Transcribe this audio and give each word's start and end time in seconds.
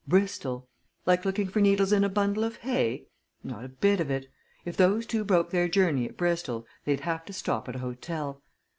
Bristol! 0.07 0.67
Like 1.05 1.25
looking 1.25 1.45
for 1.47 1.59
needles 1.59 1.93
in 1.93 2.03
a 2.03 2.09
bundle 2.09 2.43
of 2.43 2.55
hay? 2.65 3.05
Not 3.43 3.63
a 3.63 3.67
bit 3.69 3.99
of 3.99 4.09
it. 4.09 4.31
If 4.65 4.75
those 4.75 5.05
two 5.05 5.23
broke 5.23 5.51
their 5.51 5.67
journey 5.67 6.09
at 6.09 6.17
Bristol, 6.17 6.65
they'd 6.85 7.01
have 7.01 7.23
to 7.25 7.33
stop 7.33 7.69
at 7.69 7.75
an 7.75 7.81
hotel. 7.81 8.41